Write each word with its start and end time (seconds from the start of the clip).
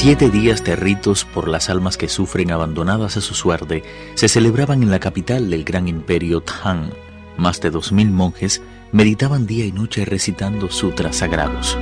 Siete 0.00 0.30
días 0.30 0.62
de 0.62 0.76
ritos 0.76 1.24
por 1.24 1.48
las 1.48 1.68
almas 1.68 1.96
que 1.96 2.08
sufren 2.08 2.52
abandonadas 2.52 3.16
a 3.16 3.20
su 3.20 3.34
suerte 3.34 3.82
se 4.14 4.28
celebraban 4.28 4.84
en 4.84 4.92
la 4.92 5.00
capital 5.00 5.50
del 5.50 5.64
gran 5.64 5.88
imperio 5.88 6.40
Tang. 6.40 6.92
Más 7.36 7.60
de 7.60 7.70
dos 7.70 7.90
mil 7.90 8.12
monjes 8.12 8.62
meditaban 8.92 9.44
día 9.48 9.64
y 9.64 9.72
noche 9.72 10.04
recitando 10.04 10.70
sutras 10.70 11.16
sagrados. 11.16 11.76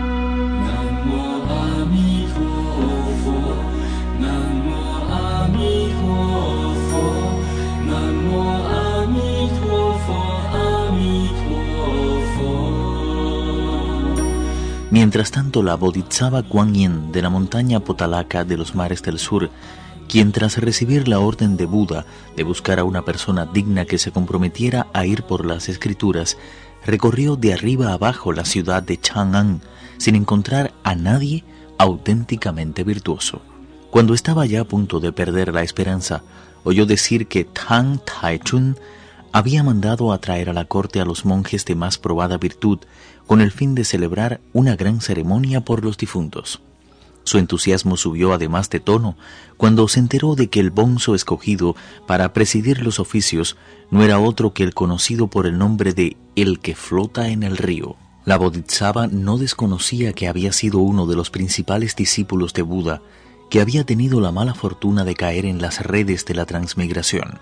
Mientras 14.90 15.32
tanto, 15.32 15.64
la 15.64 15.74
Bodhisattva 15.74 16.44
Kuan 16.44 16.72
Yin 16.74 17.10
de 17.10 17.20
la 17.20 17.28
montaña 17.28 17.80
Potalaca 17.80 18.44
de 18.44 18.56
los 18.56 18.76
mares 18.76 19.02
del 19.02 19.18
sur, 19.18 19.50
quien 20.08 20.30
tras 20.30 20.58
recibir 20.58 21.08
la 21.08 21.18
orden 21.18 21.56
de 21.56 21.66
Buda 21.66 22.06
de 22.36 22.44
buscar 22.44 22.78
a 22.78 22.84
una 22.84 23.04
persona 23.04 23.46
digna 23.46 23.84
que 23.84 23.98
se 23.98 24.12
comprometiera 24.12 24.86
a 24.92 25.04
ir 25.04 25.24
por 25.24 25.44
las 25.44 25.68
escrituras, 25.68 26.38
recorrió 26.84 27.34
de 27.34 27.52
arriba 27.52 27.92
abajo 27.92 28.32
la 28.32 28.44
ciudad 28.44 28.82
de 28.82 29.00
Chang'an 29.00 29.60
sin 29.98 30.14
encontrar 30.14 30.72
a 30.84 30.94
nadie 30.94 31.44
auténticamente 31.78 32.84
virtuoso. 32.84 33.42
Cuando 33.90 34.14
estaba 34.14 34.46
ya 34.46 34.60
a 34.60 34.64
punto 34.64 35.00
de 35.00 35.12
perder 35.12 35.52
la 35.52 35.62
esperanza, 35.62 36.22
oyó 36.62 36.86
decir 36.86 37.26
que 37.26 37.44
Tang 37.44 37.98
Taichun 38.04 38.76
había 39.32 39.62
mandado 39.62 40.12
a 40.12 40.18
traer 40.18 40.48
a 40.48 40.52
la 40.52 40.64
corte 40.64 41.00
a 41.00 41.04
los 41.04 41.24
monjes 41.24 41.64
de 41.64 41.74
más 41.74 41.98
probada 41.98 42.38
virtud 42.38 42.78
con 43.26 43.40
el 43.40 43.52
fin 43.52 43.74
de 43.74 43.84
celebrar 43.84 44.40
una 44.52 44.76
gran 44.76 45.00
ceremonia 45.00 45.60
por 45.60 45.84
los 45.84 45.98
difuntos. 45.98 46.60
Su 47.24 47.38
entusiasmo 47.38 47.96
subió 47.96 48.32
además 48.32 48.70
de 48.70 48.78
tono 48.78 49.16
cuando 49.56 49.88
se 49.88 49.98
enteró 49.98 50.36
de 50.36 50.48
que 50.48 50.60
el 50.60 50.70
bonzo 50.70 51.16
escogido 51.16 51.74
para 52.06 52.32
presidir 52.32 52.82
los 52.82 53.00
oficios 53.00 53.56
no 53.90 54.04
era 54.04 54.20
otro 54.20 54.54
que 54.54 54.62
el 54.62 54.74
conocido 54.74 55.26
por 55.26 55.46
el 55.46 55.58
nombre 55.58 55.92
de 55.92 56.16
El 56.36 56.60
que 56.60 56.76
flota 56.76 57.28
en 57.28 57.42
el 57.42 57.56
río. 57.56 57.96
La 58.24 58.36
Bodhisattva 58.38 59.08
no 59.08 59.38
desconocía 59.38 60.12
que 60.12 60.28
había 60.28 60.52
sido 60.52 60.78
uno 60.78 61.06
de 61.06 61.16
los 61.16 61.30
principales 61.30 61.96
discípulos 61.96 62.54
de 62.54 62.62
Buda 62.62 63.02
que 63.50 63.60
había 63.60 63.84
tenido 63.84 64.20
la 64.20 64.30
mala 64.30 64.54
fortuna 64.54 65.04
de 65.04 65.14
caer 65.14 65.46
en 65.46 65.60
las 65.60 65.80
redes 65.80 66.26
de 66.26 66.34
la 66.34 66.44
transmigración. 66.44 67.40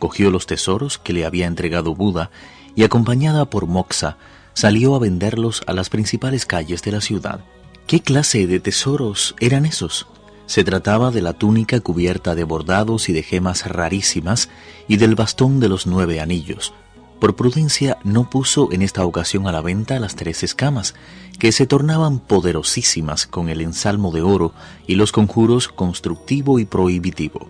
Cogió 0.00 0.32
los 0.32 0.46
tesoros 0.46 0.98
que 0.98 1.12
le 1.12 1.24
había 1.24 1.46
entregado 1.46 1.94
Buda 1.94 2.30
y 2.74 2.82
acompañada 2.82 3.44
por 3.44 3.66
Moxa 3.66 4.16
salió 4.54 4.94
a 4.94 4.98
venderlos 4.98 5.62
a 5.66 5.72
las 5.72 5.90
principales 5.90 6.46
calles 6.46 6.82
de 6.82 6.92
la 6.92 7.00
ciudad. 7.00 7.44
¿Qué 7.86 8.00
clase 8.00 8.46
de 8.46 8.60
tesoros 8.60 9.34
eran 9.40 9.66
esos? 9.66 10.06
Se 10.46 10.64
trataba 10.64 11.10
de 11.10 11.22
la 11.22 11.34
túnica 11.34 11.80
cubierta 11.80 12.34
de 12.34 12.44
bordados 12.44 13.08
y 13.08 13.12
de 13.12 13.22
gemas 13.22 13.66
rarísimas 13.66 14.48
y 14.88 14.96
del 14.96 15.14
bastón 15.14 15.60
de 15.60 15.68
los 15.68 15.86
nueve 15.86 16.20
anillos. 16.20 16.72
Por 17.20 17.36
prudencia 17.36 17.98
no 18.04 18.28
puso 18.28 18.70
en 18.72 18.82
esta 18.82 19.04
ocasión 19.04 19.46
a 19.46 19.52
la 19.52 19.60
venta 19.60 19.98
las 19.98 20.16
tres 20.16 20.42
escamas, 20.42 20.94
que 21.38 21.52
se 21.52 21.66
tornaban 21.66 22.18
poderosísimas 22.18 23.26
con 23.26 23.48
el 23.48 23.60
ensalmo 23.60 24.12
de 24.12 24.22
oro 24.22 24.52
y 24.86 24.96
los 24.96 25.12
conjuros 25.12 25.68
constructivo 25.68 26.58
y 26.58 26.64
prohibitivo. 26.64 27.48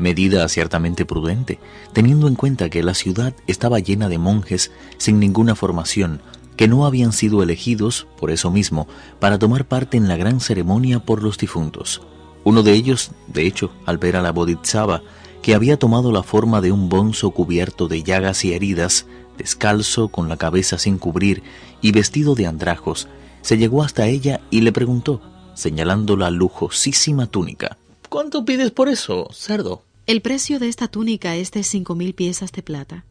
Medida 0.00 0.48
ciertamente 0.48 1.04
prudente, 1.04 1.60
teniendo 1.92 2.26
en 2.26 2.34
cuenta 2.34 2.70
que 2.70 2.82
la 2.82 2.94
ciudad 2.94 3.34
estaba 3.46 3.78
llena 3.78 4.08
de 4.08 4.18
monjes 4.18 4.72
sin 4.96 5.20
ninguna 5.20 5.54
formación, 5.54 6.22
que 6.56 6.68
no 6.68 6.86
habían 6.86 7.12
sido 7.12 7.42
elegidos, 7.42 8.06
por 8.18 8.30
eso 8.30 8.50
mismo, 8.50 8.88
para 9.18 9.38
tomar 9.38 9.66
parte 9.66 9.98
en 9.98 10.08
la 10.08 10.16
gran 10.16 10.40
ceremonia 10.40 11.00
por 11.00 11.22
los 11.22 11.38
difuntos. 11.38 12.02
Uno 12.44 12.62
de 12.62 12.72
ellos, 12.72 13.12
de 13.28 13.46
hecho, 13.46 13.70
al 13.84 13.98
ver 13.98 14.16
a 14.16 14.22
la 14.22 14.32
Bodhisattva, 14.32 15.02
que 15.42 15.54
había 15.54 15.78
tomado 15.78 16.12
la 16.12 16.22
forma 16.22 16.62
de 16.62 16.72
un 16.72 16.88
bonzo 16.88 17.30
cubierto 17.30 17.86
de 17.86 18.02
llagas 18.02 18.44
y 18.44 18.54
heridas, 18.54 19.06
descalzo, 19.36 20.08
con 20.08 20.28
la 20.28 20.38
cabeza 20.38 20.78
sin 20.78 20.98
cubrir 20.98 21.42
y 21.82 21.92
vestido 21.92 22.34
de 22.34 22.46
andrajos, 22.46 23.08
se 23.42 23.58
llegó 23.58 23.82
hasta 23.82 24.06
ella 24.06 24.40
y 24.50 24.62
le 24.62 24.72
preguntó, 24.72 25.20
señalando 25.54 26.16
la 26.16 26.30
lujosísima 26.30 27.26
túnica. 27.26 27.76
¿Cuánto 28.08 28.44
pides 28.44 28.70
por 28.70 28.88
eso, 28.88 29.28
cerdo? 29.32 29.84
El 30.06 30.22
precio 30.22 30.58
de 30.58 30.68
esta 30.68 30.88
túnica 30.88 31.36
es 31.36 31.52
de 31.52 31.62
cinco 31.62 31.94
mil 31.94 32.14
piezas 32.14 32.52
de 32.52 32.62
plata 32.62 33.04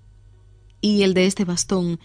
y 0.81 1.03
el 1.03 1.13
de 1.13 1.27
este 1.27 1.45
bastón 1.45 1.99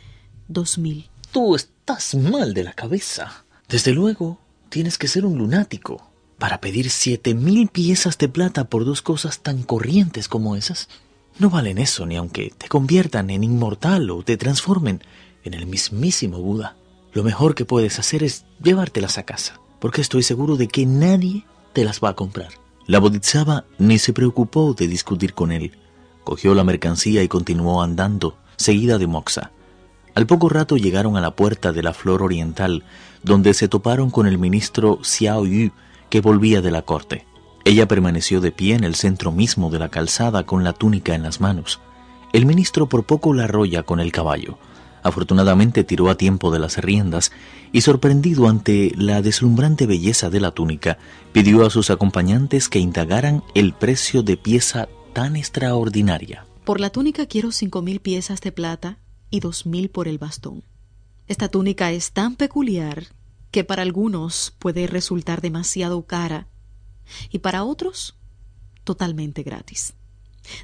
dos 0.48 0.78
mil. 0.78 1.10
Tú 1.32 1.54
estás 1.54 2.14
mal 2.14 2.54
de 2.54 2.64
la 2.64 2.72
cabeza. 2.74 3.44
Desde 3.68 3.92
luego, 3.92 4.38
tienes 4.68 4.98
que 4.98 5.08
ser 5.08 5.26
un 5.26 5.38
lunático 5.38 6.10
para 6.38 6.60
pedir 6.60 6.90
siete 6.90 7.34
mil 7.34 7.68
piezas 7.68 8.18
de 8.18 8.28
plata 8.28 8.68
por 8.68 8.84
dos 8.84 9.02
cosas 9.02 9.40
tan 9.40 9.62
corrientes 9.62 10.28
como 10.28 10.54
esas. 10.54 10.88
No 11.38 11.50
valen 11.50 11.78
eso 11.78 12.06
ni 12.06 12.16
aunque 12.16 12.52
te 12.56 12.68
conviertan 12.68 13.30
en 13.30 13.42
inmortal 13.42 14.10
o 14.10 14.22
te 14.22 14.36
transformen 14.36 15.02
en 15.42 15.54
el 15.54 15.66
mismísimo 15.66 16.38
Buda. 16.38 16.76
Lo 17.12 17.24
mejor 17.24 17.54
que 17.54 17.64
puedes 17.64 17.98
hacer 17.98 18.22
es 18.22 18.44
llevártelas 18.62 19.18
a 19.18 19.24
casa, 19.24 19.60
porque 19.80 20.00
estoy 20.00 20.22
seguro 20.22 20.56
de 20.56 20.68
que 20.68 20.86
nadie 20.86 21.44
te 21.72 21.84
las 21.84 22.00
va 22.00 22.10
a 22.10 22.14
comprar. 22.14 22.63
La 22.86 22.98
Bodhisattva 22.98 23.64
ni 23.78 23.98
se 23.98 24.12
preocupó 24.12 24.74
de 24.74 24.86
discutir 24.86 25.32
con 25.32 25.52
él. 25.52 25.72
Cogió 26.22 26.54
la 26.54 26.64
mercancía 26.64 27.22
y 27.22 27.28
continuó 27.28 27.82
andando, 27.82 28.36
seguida 28.56 28.98
de 28.98 29.06
Moxa. 29.06 29.52
Al 30.14 30.26
poco 30.26 30.50
rato 30.50 30.76
llegaron 30.76 31.16
a 31.16 31.22
la 31.22 31.34
puerta 31.34 31.72
de 31.72 31.82
la 31.82 31.94
Flor 31.94 32.22
Oriental, 32.22 32.84
donde 33.22 33.54
se 33.54 33.68
toparon 33.68 34.10
con 34.10 34.26
el 34.26 34.36
ministro 34.36 34.98
Xiao 35.02 35.46
Yu, 35.46 35.70
que 36.10 36.20
volvía 36.20 36.60
de 36.60 36.70
la 36.70 36.82
corte. 36.82 37.26
Ella 37.64 37.88
permaneció 37.88 38.42
de 38.42 38.52
pie 38.52 38.74
en 38.74 38.84
el 38.84 38.94
centro 38.94 39.32
mismo 39.32 39.70
de 39.70 39.78
la 39.78 39.88
calzada 39.88 40.44
con 40.44 40.62
la 40.62 40.74
túnica 40.74 41.14
en 41.14 41.22
las 41.22 41.40
manos. 41.40 41.80
El 42.34 42.44
ministro 42.44 42.86
por 42.86 43.04
poco 43.04 43.32
la 43.32 43.44
arrolla 43.44 43.82
con 43.82 43.98
el 43.98 44.12
caballo. 44.12 44.58
Afortunadamente 45.04 45.84
tiró 45.84 46.08
a 46.08 46.16
tiempo 46.16 46.50
de 46.50 46.58
las 46.58 46.78
riendas 46.78 47.30
y 47.72 47.82
sorprendido 47.82 48.48
ante 48.48 48.90
la 48.96 49.20
deslumbrante 49.20 49.86
belleza 49.86 50.30
de 50.30 50.40
la 50.40 50.52
túnica, 50.52 50.96
pidió 51.30 51.66
a 51.66 51.70
sus 51.70 51.90
acompañantes 51.90 52.70
que 52.70 52.78
indagaran 52.78 53.44
el 53.54 53.74
precio 53.74 54.22
de 54.22 54.38
pieza 54.38 54.88
tan 55.12 55.36
extraordinaria. 55.36 56.46
Por 56.64 56.80
la 56.80 56.88
túnica 56.88 57.26
quiero 57.26 57.52
cinco 57.52 57.82
mil 57.82 58.00
piezas 58.00 58.40
de 58.40 58.50
plata 58.50 58.98
y 59.28 59.40
dos 59.40 59.66
mil 59.66 59.90
por 59.90 60.08
el 60.08 60.16
bastón. 60.16 60.64
Esta 61.28 61.48
túnica 61.48 61.92
es 61.92 62.12
tan 62.12 62.34
peculiar 62.36 63.08
que 63.50 63.62
para 63.62 63.82
algunos 63.82 64.54
puede 64.58 64.86
resultar 64.86 65.42
demasiado 65.42 66.06
cara 66.06 66.48
y 67.30 67.40
para 67.40 67.64
otros 67.64 68.16
totalmente 68.84 69.42
gratis. 69.42 69.92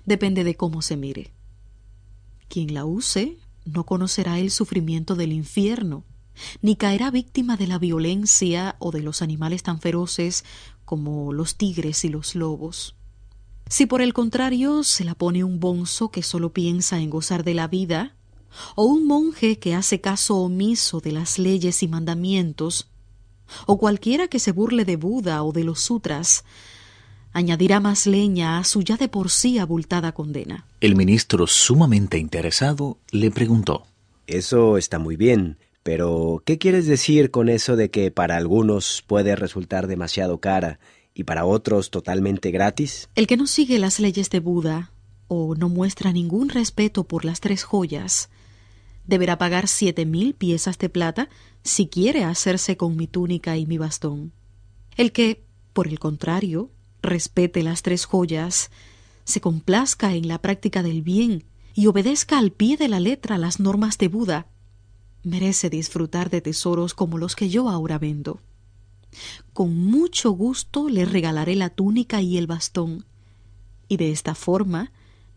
Depende 0.06 0.44
de 0.44 0.54
cómo 0.54 0.80
se 0.80 0.96
mire. 0.96 1.30
Quien 2.48 2.72
la 2.72 2.86
use 2.86 3.36
no 3.64 3.84
conocerá 3.84 4.38
el 4.38 4.50
sufrimiento 4.50 5.16
del 5.16 5.32
infierno, 5.32 6.04
ni 6.62 6.76
caerá 6.76 7.10
víctima 7.10 7.56
de 7.56 7.66
la 7.66 7.78
violencia 7.78 8.76
o 8.78 8.90
de 8.90 9.02
los 9.02 9.22
animales 9.22 9.62
tan 9.62 9.80
feroces 9.80 10.44
como 10.84 11.32
los 11.32 11.56
tigres 11.56 12.04
y 12.04 12.08
los 12.08 12.34
lobos. 12.34 12.96
Si 13.68 13.86
por 13.86 14.02
el 14.02 14.12
contrario 14.12 14.82
se 14.82 15.04
la 15.04 15.14
pone 15.14 15.44
un 15.44 15.60
bonzo 15.60 16.10
que 16.10 16.22
solo 16.22 16.52
piensa 16.52 16.98
en 16.98 17.10
gozar 17.10 17.44
de 17.44 17.54
la 17.54 17.68
vida, 17.68 18.16
o 18.74 18.84
un 18.84 19.06
monje 19.06 19.58
que 19.58 19.74
hace 19.74 20.00
caso 20.00 20.38
omiso 20.38 21.00
de 21.00 21.12
las 21.12 21.38
leyes 21.38 21.82
y 21.82 21.88
mandamientos, 21.88 22.88
o 23.66 23.78
cualquiera 23.78 24.28
que 24.28 24.38
se 24.38 24.52
burle 24.52 24.84
de 24.84 24.96
Buda 24.96 25.42
o 25.42 25.52
de 25.52 25.64
los 25.64 25.80
sutras, 25.80 26.44
añadirá 27.32 27.80
más 27.80 28.06
leña 28.06 28.58
a 28.58 28.64
su 28.64 28.82
ya 28.82 28.96
de 28.96 29.08
por 29.08 29.30
sí 29.30 29.58
abultada 29.58 30.12
condena. 30.12 30.66
El 30.80 30.96
ministro, 30.96 31.46
sumamente 31.46 32.18
interesado, 32.18 32.98
le 33.10 33.30
preguntó 33.30 33.86
Eso 34.26 34.76
está 34.76 34.98
muy 34.98 35.16
bien, 35.16 35.58
pero 35.82 36.42
¿qué 36.44 36.58
quieres 36.58 36.86
decir 36.86 37.30
con 37.30 37.48
eso 37.48 37.76
de 37.76 37.90
que 37.90 38.10
para 38.10 38.36
algunos 38.36 39.02
puede 39.06 39.36
resultar 39.36 39.86
demasiado 39.86 40.38
cara 40.38 40.80
y 41.14 41.24
para 41.24 41.44
otros 41.44 41.90
totalmente 41.90 42.50
gratis? 42.50 43.08
El 43.14 43.26
que 43.26 43.36
no 43.36 43.46
sigue 43.46 43.78
las 43.78 44.00
leyes 44.00 44.30
de 44.30 44.40
Buda 44.40 44.92
o 45.28 45.54
no 45.54 45.68
muestra 45.68 46.12
ningún 46.12 46.48
respeto 46.48 47.04
por 47.04 47.24
las 47.24 47.40
tres 47.40 47.64
joyas 47.64 48.30
deberá 49.10 49.36
pagar 49.36 49.68
siete 49.68 50.06
mil 50.06 50.34
piezas 50.34 50.78
de 50.78 50.88
plata 50.88 51.28
si 51.62 51.88
quiere 51.88 52.24
hacerse 52.24 52.76
con 52.78 52.96
mi 52.96 53.06
túnica 53.06 53.56
y 53.58 53.66
mi 53.66 53.76
bastón. 53.76 54.32
El 54.96 55.12
que, 55.12 55.44
por 55.72 55.88
el 55.88 55.98
contrario, 55.98 56.70
respete 57.02 57.62
las 57.62 57.82
tres 57.82 58.04
joyas, 58.04 58.70
se 59.24 59.40
complazca 59.40 60.14
en 60.14 60.28
la 60.28 60.40
práctica 60.40 60.82
del 60.82 61.02
bien 61.02 61.44
y 61.74 61.86
obedezca 61.86 62.38
al 62.38 62.50
pie 62.50 62.76
de 62.76 62.88
la 62.88 63.00
letra 63.00 63.38
las 63.38 63.60
normas 63.60 63.98
de 63.98 64.08
Buda, 64.08 64.46
merece 65.22 65.70
disfrutar 65.70 66.30
de 66.30 66.40
tesoros 66.40 66.94
como 66.94 67.18
los 67.18 67.36
que 67.36 67.48
yo 67.48 67.68
ahora 67.68 67.98
vendo. 67.98 68.40
Con 69.52 69.76
mucho 69.76 70.30
gusto 70.30 70.88
le 70.88 71.04
regalaré 71.04 71.56
la 71.56 71.70
túnica 71.70 72.22
y 72.22 72.38
el 72.38 72.46
bastón, 72.46 73.04
y 73.88 73.96
de 73.96 74.10
esta 74.12 74.34
forma 74.34 74.92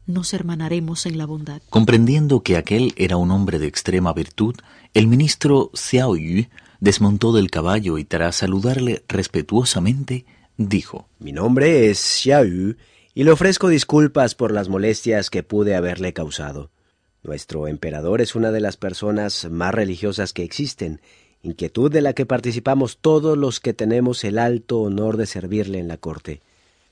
nos 0.05 0.33
hermanaremos 0.33 1.05
en 1.05 1.17
la 1.17 1.25
bondad. 1.25 1.61
Comprendiendo 1.69 2.43
que 2.43 2.57
aquel 2.57 2.93
era 2.97 3.17
un 3.17 3.31
hombre 3.31 3.59
de 3.59 3.67
extrema 3.67 4.13
virtud, 4.13 4.55
el 4.93 5.07
ministro 5.07 5.71
Xiao 5.73 6.15
Yu 6.15 6.45
desmontó 6.79 7.31
del 7.31 7.49
caballo 7.49 7.97
y 7.97 8.03
tras 8.03 8.35
saludarle 8.35 9.03
respetuosamente, 9.07 10.25
dijo 10.57 11.07
Mi 11.19 11.31
nombre 11.31 11.89
es 11.89 11.99
Xiao 11.99 12.43
Yu 12.43 12.75
y 13.13 13.23
le 13.23 13.31
ofrezco 13.31 13.69
disculpas 13.69 14.35
por 14.35 14.51
las 14.51 14.69
molestias 14.69 15.29
que 15.29 15.43
pude 15.43 15.75
haberle 15.75 16.13
causado. 16.13 16.71
Nuestro 17.23 17.67
emperador 17.67 18.21
es 18.21 18.35
una 18.35 18.51
de 18.51 18.59
las 18.59 18.75
personas 18.75 19.49
más 19.49 19.73
religiosas 19.73 20.33
que 20.33 20.43
existen, 20.43 20.99
inquietud 21.41 21.91
de 21.91 22.01
la 22.01 22.13
que 22.13 22.25
participamos 22.25 22.97
todos 22.97 23.37
los 23.37 23.59
que 23.59 23.73
tenemos 23.73 24.23
el 24.23 24.39
alto 24.39 24.81
honor 24.81 25.17
de 25.17 25.25
servirle 25.25 25.79
en 25.79 25.87
la 25.87 25.97
corte. 25.97 26.41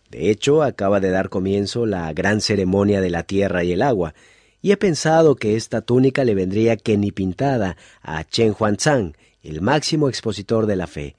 De 0.10 0.30
hecho, 0.30 0.62
acaba 0.62 1.00
de 1.00 1.10
dar 1.10 1.30
comienzo 1.30 1.86
la 1.86 2.12
gran 2.14 2.42
ceremonia 2.42 3.02
de 3.02 3.10
la 3.10 3.24
tierra 3.24 3.64
y 3.64 3.72
el 3.72 3.81
agua, 3.81 4.14
y 4.62 4.72
he 4.72 4.78
pensado 4.78 5.36
que 5.36 5.56
esta 5.56 5.81
túnica 5.81 6.24
le 6.24 6.36
vendría 6.36 6.78
que 6.78 6.98
ni 6.98 7.12
pintada 7.12 7.78
a 8.02 8.24
Chen 8.24 8.54
Huanzang, 8.57 9.16
el 9.42 9.62
máximo 9.62 10.07
expositor 10.07 10.66
de 10.66 10.75
la 10.75 10.88
fe. 10.88 11.16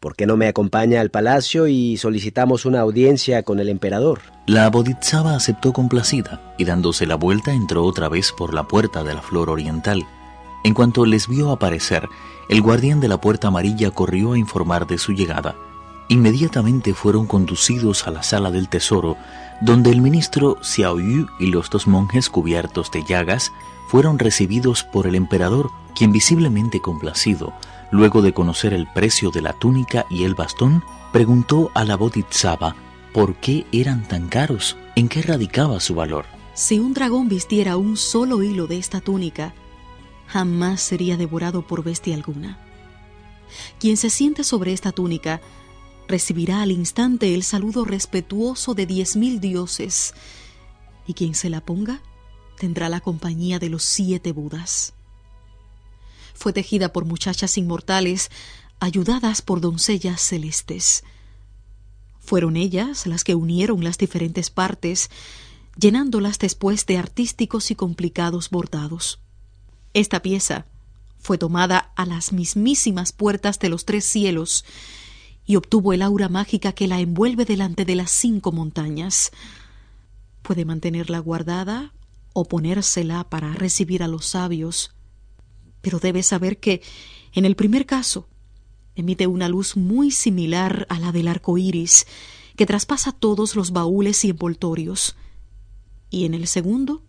¿Por 0.00 0.14
qué 0.14 0.26
no 0.26 0.36
me 0.36 0.46
acompaña 0.46 1.00
al 1.00 1.10
palacio 1.10 1.66
y 1.66 1.96
solicitamos 1.96 2.66
una 2.66 2.78
audiencia 2.78 3.42
con 3.42 3.58
el 3.58 3.68
emperador? 3.68 4.20
La 4.46 4.70
Bodhisattva 4.70 5.34
aceptó 5.34 5.72
complacida 5.72 6.54
y 6.56 6.64
dándose 6.64 7.04
la 7.04 7.16
vuelta 7.16 7.52
entró 7.52 7.84
otra 7.84 8.08
vez 8.08 8.30
por 8.30 8.54
la 8.54 8.62
puerta 8.62 9.02
de 9.02 9.14
la 9.14 9.22
flor 9.22 9.50
oriental. 9.50 10.06
En 10.62 10.72
cuanto 10.72 11.04
les 11.04 11.26
vio 11.26 11.50
aparecer, 11.50 12.08
el 12.48 12.62
guardián 12.62 13.00
de 13.00 13.08
la 13.08 13.20
puerta 13.20 13.48
amarilla 13.48 13.90
corrió 13.90 14.34
a 14.34 14.38
informar 14.38 14.86
de 14.86 14.98
su 14.98 15.14
llegada. 15.14 15.56
Inmediatamente 16.06 16.94
fueron 16.94 17.26
conducidos 17.26 18.06
a 18.06 18.12
la 18.12 18.22
sala 18.22 18.52
del 18.52 18.68
tesoro, 18.68 19.16
donde 19.60 19.90
el 19.90 20.00
ministro 20.00 20.58
Xiao 20.62 21.00
Yu 21.00 21.26
y 21.40 21.46
los 21.46 21.70
dos 21.70 21.88
monjes 21.88 22.30
cubiertos 22.30 22.92
de 22.92 23.02
llagas 23.02 23.50
fueron 23.88 24.20
recibidos 24.20 24.84
por 24.84 25.08
el 25.08 25.16
emperador, 25.16 25.72
quien 25.96 26.12
visiblemente 26.12 26.80
complacido, 26.80 27.52
luego 27.90 28.22
de 28.22 28.32
conocer 28.32 28.74
el 28.74 28.86
precio 28.86 29.30
de 29.30 29.42
la 29.42 29.52
túnica 29.52 30.06
y 30.10 30.24
el 30.24 30.34
bastón, 30.34 30.82
preguntó 31.12 31.70
a 31.74 31.84
la 31.84 31.96
Bodhisattva 31.96 32.76
por 33.12 33.36
qué 33.36 33.66
eran 33.72 34.06
tan 34.06 34.28
caros, 34.28 34.76
en 34.94 35.08
qué 35.08 35.22
radicaba 35.22 35.80
su 35.80 35.94
valor. 35.94 36.26
Si 36.54 36.78
un 36.78 36.92
dragón 36.92 37.28
vistiera 37.28 37.76
un 37.76 37.96
solo 37.96 38.42
hilo 38.42 38.66
de 38.66 38.78
esta 38.78 39.00
túnica, 39.00 39.54
jamás 40.26 40.82
sería 40.82 41.16
devorado 41.16 41.66
por 41.66 41.82
bestia 41.82 42.14
alguna. 42.14 42.58
Quien 43.78 43.96
se 43.96 44.10
siente 44.10 44.44
sobre 44.44 44.72
esta 44.72 44.92
túnica 44.92 45.40
recibirá 46.06 46.62
al 46.62 46.72
instante 46.72 47.34
el 47.34 47.42
saludo 47.42 47.84
respetuoso 47.84 48.74
de 48.74 48.86
diez 48.86 49.16
mil 49.16 49.40
dioses, 49.40 50.14
y 51.06 51.14
quien 51.14 51.34
se 51.34 51.48
la 51.48 51.60
ponga 51.60 52.02
tendrá 52.58 52.88
la 52.88 53.00
compañía 53.00 53.58
de 53.58 53.70
los 53.70 53.84
siete 53.84 54.32
Budas. 54.32 54.94
Fue 56.38 56.52
tejida 56.52 56.92
por 56.92 57.04
muchachas 57.04 57.58
inmortales, 57.58 58.30
ayudadas 58.78 59.42
por 59.42 59.60
doncellas 59.60 60.20
celestes. 60.20 61.02
Fueron 62.20 62.56
ellas 62.56 63.08
las 63.08 63.24
que 63.24 63.34
unieron 63.34 63.82
las 63.82 63.98
diferentes 63.98 64.48
partes, 64.48 65.10
llenándolas 65.76 66.38
después 66.38 66.86
de 66.86 66.96
artísticos 66.96 67.72
y 67.72 67.74
complicados 67.74 68.50
bordados. 68.50 69.18
Esta 69.94 70.22
pieza 70.22 70.66
fue 71.18 71.38
tomada 71.38 71.92
a 71.96 72.06
las 72.06 72.32
mismísimas 72.32 73.10
puertas 73.10 73.58
de 73.58 73.70
los 73.70 73.84
tres 73.84 74.04
cielos 74.04 74.64
y 75.44 75.56
obtuvo 75.56 75.92
el 75.92 76.02
aura 76.02 76.28
mágica 76.28 76.70
que 76.70 76.86
la 76.86 77.00
envuelve 77.00 77.46
delante 77.46 77.84
de 77.84 77.96
las 77.96 78.12
cinco 78.12 78.52
montañas. 78.52 79.32
Puede 80.42 80.64
mantenerla 80.64 81.18
guardada 81.18 81.92
o 82.32 82.44
ponérsela 82.44 83.24
para 83.24 83.54
recibir 83.54 84.04
a 84.04 84.08
los 84.08 84.24
sabios, 84.24 84.92
pero 85.88 86.00
debe 86.00 86.22
saber 86.22 86.58
que, 86.60 86.82
en 87.32 87.46
el 87.46 87.56
primer 87.56 87.86
caso, 87.86 88.28
emite 88.94 89.26
una 89.26 89.48
luz 89.48 89.74
muy 89.74 90.10
similar 90.10 90.86
a 90.90 91.00
la 91.00 91.12
del 91.12 91.28
arco 91.28 91.56
iris, 91.56 92.06
que 92.56 92.66
traspasa 92.66 93.10
todos 93.10 93.56
los 93.56 93.70
baúles 93.70 94.22
y 94.26 94.28
envoltorios, 94.28 95.16
y 96.10 96.26
en 96.26 96.34
el 96.34 96.46
segundo, 96.46 97.02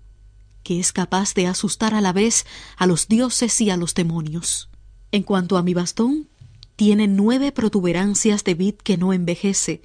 que 0.64 0.80
es 0.80 0.94
capaz 0.94 1.34
de 1.34 1.46
asustar 1.46 1.94
a 1.94 2.00
la 2.00 2.14
vez 2.14 2.46
a 2.78 2.86
los 2.88 3.10
dioses 3.10 3.60
y 3.60 3.70
a 3.70 3.76
los 3.76 3.96
demonios. 3.96 4.70
En 5.12 5.24
cuanto 5.24 5.58
a 5.58 5.62
mi 5.62 5.74
bastón, 5.74 6.30
tiene 6.78 7.10
nueve 7.10 7.52
protuberancias 7.52 8.46
de 8.46 8.54
vid 8.54 8.76
que 8.76 8.96
no 8.96 9.12
envejece, 9.12 9.82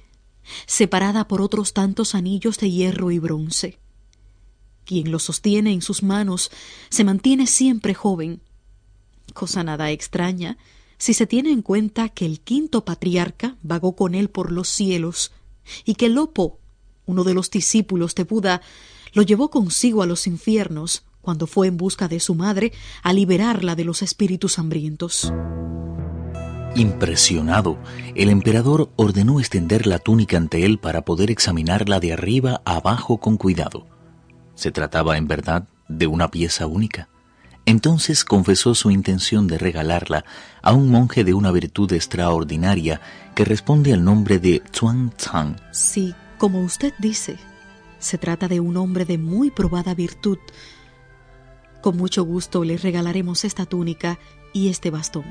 separada 0.67 1.27
por 1.27 1.41
otros 1.41 1.73
tantos 1.73 2.15
anillos 2.15 2.59
de 2.59 2.71
hierro 2.71 3.11
y 3.11 3.19
bronce. 3.19 3.77
Quien 4.85 5.11
lo 5.11 5.19
sostiene 5.19 5.73
en 5.73 5.81
sus 5.81 6.01
manos 6.01 6.49
se 6.89 7.03
mantiene 7.03 7.45
siempre 7.45 7.93
joven, 7.93 8.39
cosa 9.35 9.63
nada 9.63 9.91
extraña 9.91 10.57
si 10.97 11.13
se 11.13 11.27
tiene 11.27 11.51
en 11.51 11.61
cuenta 11.61 12.09
que 12.09 12.25
el 12.25 12.39
quinto 12.39 12.85
patriarca 12.85 13.57
vagó 13.61 13.95
con 13.95 14.15
él 14.15 14.29
por 14.29 14.51
los 14.51 14.67
cielos 14.67 15.31
y 15.83 15.95
que 15.95 16.09
Lopo, 16.09 16.59
uno 17.05 17.23
de 17.23 17.35
los 17.35 17.51
discípulos 17.51 18.15
de 18.15 18.23
Buda, 18.23 18.61
lo 19.13 19.21
llevó 19.21 19.49
consigo 19.49 20.01
a 20.01 20.07
los 20.07 20.25
infiernos 20.25 21.03
cuando 21.21 21.47
fue 21.47 21.67
en 21.67 21.77
busca 21.77 22.07
de 22.07 22.19
su 22.19 22.35
madre 22.35 22.71
a 23.03 23.13
liberarla 23.13 23.75
de 23.75 23.83
los 23.83 24.01
espíritus 24.01 24.57
hambrientos. 24.57 25.31
Impresionado, 26.75 27.77
el 28.15 28.29
emperador 28.29 28.91
ordenó 28.95 29.39
extender 29.39 29.87
la 29.87 29.97
túnica 29.97 30.37
ante 30.37 30.65
él 30.65 30.77
para 30.77 31.03
poder 31.03 31.31
examinarla 31.31 31.99
de 31.99 32.13
arriba 32.13 32.61
a 32.65 32.77
abajo 32.77 33.17
con 33.17 33.37
cuidado. 33.37 33.87
¿Se 34.55 34.71
trataba 34.71 35.17
en 35.17 35.27
verdad 35.27 35.67
de 35.87 36.07
una 36.07 36.31
pieza 36.31 36.67
única? 36.67 37.09
Entonces 37.65 38.23
confesó 38.23 38.75
su 38.75 38.91
intención 38.91 39.47
de 39.47 39.57
regalarla 39.57 40.23
a 40.61 40.73
un 40.73 40.89
monje 40.89 41.23
de 41.23 41.33
una 41.33 41.51
virtud 41.51 41.91
extraordinaria 41.93 43.01
que 43.33 43.45
responde 43.45 43.93
al 43.93 44.03
nombre 44.03 44.37
de 44.37 44.61
Chuan 44.71 45.11
Chang. 45.17 45.55
Sí, 45.71 46.13
como 46.37 46.61
usted 46.61 46.93
dice, 46.99 47.37
se 47.97 48.17
trata 48.19 48.47
de 48.47 48.59
un 48.59 48.77
hombre 48.77 49.05
de 49.05 49.17
muy 49.17 49.49
probada 49.49 49.95
virtud. 49.95 50.37
Con 51.81 51.97
mucho 51.97 52.23
gusto 52.23 52.63
le 52.63 52.77
regalaremos 52.77 53.45
esta 53.45 53.65
túnica 53.65 54.19
y 54.53 54.69
este 54.69 54.91
bastón. 54.91 55.25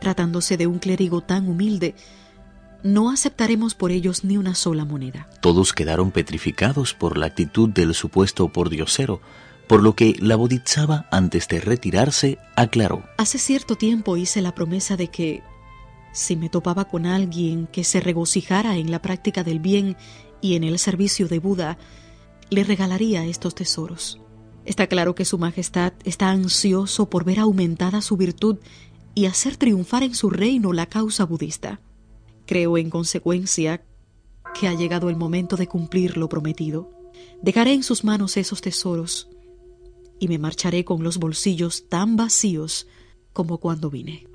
Tratándose 0.00 0.56
de 0.56 0.66
un 0.66 0.78
clérigo 0.80 1.20
tan 1.20 1.48
humilde, 1.48 1.94
no 2.82 3.10
aceptaremos 3.10 3.74
por 3.74 3.92
ellos 3.92 4.24
ni 4.24 4.38
una 4.38 4.54
sola 4.54 4.84
moneda. 4.84 5.28
Todos 5.40 5.72
quedaron 5.72 6.10
petrificados 6.10 6.94
por 6.94 7.16
la 7.16 7.26
actitud 7.26 7.68
del 7.68 7.94
supuesto 7.94 8.48
pordiosero, 8.48 9.20
por 9.70 9.84
lo 9.84 9.94
que 9.94 10.16
la 10.18 10.34
Bodhisattva, 10.34 11.06
antes 11.12 11.46
de 11.46 11.60
retirarse, 11.60 12.38
aclaró. 12.56 13.04
Hace 13.18 13.38
cierto 13.38 13.76
tiempo 13.76 14.16
hice 14.16 14.42
la 14.42 14.52
promesa 14.52 14.96
de 14.96 15.06
que, 15.06 15.44
si 16.12 16.34
me 16.34 16.48
topaba 16.48 16.86
con 16.86 17.06
alguien 17.06 17.68
que 17.68 17.84
se 17.84 18.00
regocijara 18.00 18.78
en 18.78 18.90
la 18.90 19.00
práctica 19.00 19.44
del 19.44 19.60
bien 19.60 19.96
y 20.40 20.56
en 20.56 20.64
el 20.64 20.80
servicio 20.80 21.28
de 21.28 21.38
Buda, 21.38 21.78
le 22.50 22.64
regalaría 22.64 23.24
estos 23.24 23.54
tesoros. 23.54 24.20
Está 24.64 24.88
claro 24.88 25.14
que 25.14 25.24
Su 25.24 25.38
Majestad 25.38 25.92
está 26.02 26.30
ansioso 26.30 27.08
por 27.08 27.22
ver 27.22 27.38
aumentada 27.38 28.02
su 28.02 28.16
virtud 28.16 28.56
y 29.14 29.26
hacer 29.26 29.56
triunfar 29.56 30.02
en 30.02 30.16
su 30.16 30.30
reino 30.30 30.72
la 30.72 30.86
causa 30.86 31.24
budista. 31.24 31.80
Creo, 32.44 32.76
en 32.76 32.90
consecuencia, 32.90 33.84
que 34.52 34.66
ha 34.66 34.74
llegado 34.74 35.08
el 35.10 35.16
momento 35.16 35.56
de 35.56 35.68
cumplir 35.68 36.16
lo 36.16 36.28
prometido. 36.28 36.90
Dejaré 37.40 37.72
en 37.72 37.84
sus 37.84 38.02
manos 38.02 38.36
esos 38.36 38.62
tesoros 38.62 39.29
y 40.20 40.28
me 40.28 40.38
marcharé 40.38 40.84
con 40.84 41.02
los 41.02 41.18
bolsillos 41.18 41.88
tan 41.88 42.14
vacíos 42.14 42.86
como 43.32 43.58
cuando 43.58 43.90
vine. 43.90 44.28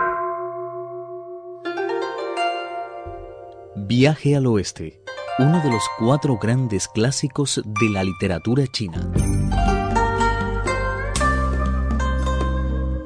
Viaje 3.75 4.35
al 4.35 4.47
oeste 4.47 5.05
uno 5.37 5.61
de 5.61 5.69
los 5.69 5.83
cuatro 5.99 6.37
grandes 6.37 6.87
clásicos 6.87 7.61
de 7.65 7.89
la 7.89 8.05
literatura 8.05 8.65
china. 8.67 9.11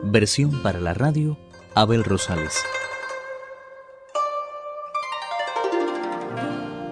Versión 0.03 0.61
para 0.61 0.79
la 0.79 0.93
radio, 0.93 1.39
Abel 1.73 2.03
Rosales. 2.03 2.53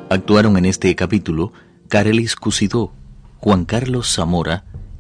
Actuaron 0.09 0.57
en 0.57 0.65
este 0.65 0.95
capítulo 0.95 1.53
Carelis 1.87 2.35
Cusidó, 2.35 2.93
Juan 3.37 3.65
Carlos 3.65 4.11
Zamora 4.11 4.65